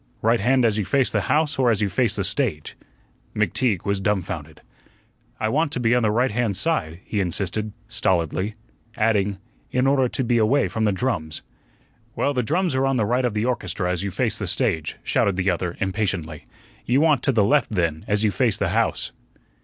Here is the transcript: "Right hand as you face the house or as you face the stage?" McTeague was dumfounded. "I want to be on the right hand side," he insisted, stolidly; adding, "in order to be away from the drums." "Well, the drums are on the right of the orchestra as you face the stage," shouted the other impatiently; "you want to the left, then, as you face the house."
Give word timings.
"Right 0.23 0.39
hand 0.39 0.65
as 0.65 0.79
you 0.79 0.83
face 0.83 1.11
the 1.11 1.21
house 1.21 1.59
or 1.59 1.69
as 1.69 1.79
you 1.79 1.87
face 1.87 2.15
the 2.15 2.23
stage?" 2.23 2.75
McTeague 3.35 3.85
was 3.85 4.01
dumfounded. 4.01 4.61
"I 5.39 5.47
want 5.49 5.71
to 5.73 5.79
be 5.79 5.93
on 5.93 6.01
the 6.01 6.09
right 6.09 6.31
hand 6.31 6.57
side," 6.57 7.01
he 7.05 7.19
insisted, 7.19 7.71
stolidly; 7.87 8.55
adding, 8.97 9.37
"in 9.69 9.85
order 9.85 10.09
to 10.09 10.23
be 10.23 10.39
away 10.39 10.67
from 10.67 10.85
the 10.85 10.91
drums." 10.91 11.43
"Well, 12.15 12.33
the 12.33 12.41
drums 12.41 12.73
are 12.73 12.87
on 12.87 12.95
the 12.97 13.05
right 13.05 13.25
of 13.25 13.35
the 13.35 13.45
orchestra 13.45 13.91
as 13.91 14.01
you 14.01 14.09
face 14.09 14.39
the 14.39 14.47
stage," 14.47 14.95
shouted 15.03 15.35
the 15.35 15.51
other 15.51 15.77
impatiently; 15.79 16.47
"you 16.83 16.99
want 16.99 17.21
to 17.21 17.31
the 17.31 17.43
left, 17.45 17.69
then, 17.69 18.03
as 18.07 18.23
you 18.23 18.31
face 18.31 18.57
the 18.57 18.69
house." 18.69 19.11